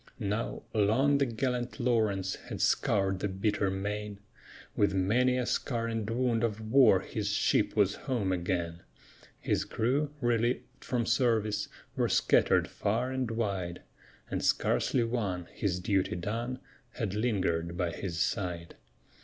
Now, 0.19 0.63
long 0.73 1.19
the 1.19 1.27
gallant 1.27 1.79
Lawrence 1.79 2.33
had 2.33 2.59
scoured 2.59 3.19
the 3.19 3.27
bitter 3.27 3.69
main; 3.69 4.17
With 4.75 4.95
many 4.95 5.37
a 5.37 5.45
scar 5.45 5.85
and 5.85 6.09
wound 6.09 6.43
of 6.43 6.59
war 6.71 7.01
his 7.01 7.29
ship 7.29 7.75
was 7.75 7.93
home 8.09 8.31
again; 8.31 8.81
His 9.39 9.63
crew, 9.63 10.11
relieved 10.19 10.63
from 10.83 11.05
service, 11.05 11.67
were 11.95 12.09
scattered 12.09 12.67
far 12.67 13.11
and 13.11 13.29
wide, 13.29 13.83
And 14.31 14.43
scarcely 14.43 15.03
one, 15.03 15.45
his 15.53 15.79
duty 15.79 16.15
done, 16.15 16.57
had 16.93 17.13
lingered 17.13 17.77
by 17.77 17.91
his 17.91 18.19
side. 18.19 18.77